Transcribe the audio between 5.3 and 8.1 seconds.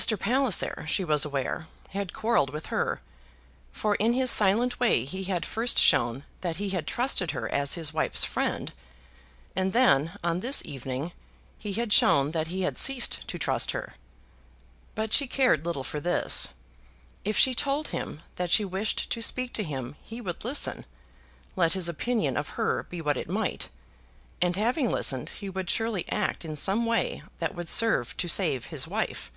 first shown that he had trusted her as his